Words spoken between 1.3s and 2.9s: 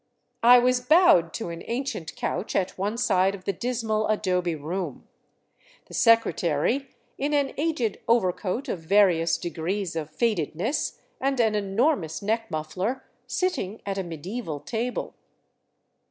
to an ancient couch at